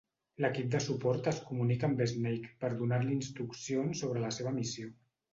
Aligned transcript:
L'equip 0.43 0.69
de 0.75 0.79
suport 0.83 1.27
es 1.31 1.41
comunica 1.49 1.85
amb 1.87 2.01
Snake 2.11 2.49
per 2.63 2.71
donar-li 2.79 3.13
instruccions 3.17 4.01
sobre 4.05 4.23
la 4.25 4.33
seva 4.39 4.55
missió. 4.57 4.89